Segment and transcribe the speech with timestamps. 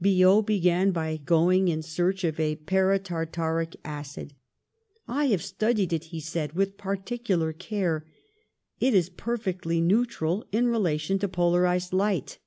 [0.00, 4.34] Biot began by going in search of paratartaric acid.
[5.08, 8.06] "'I have studied it/ he said, Vith particu lar care:
[8.78, 12.38] it is perfectly neutral in relation to polarised light.'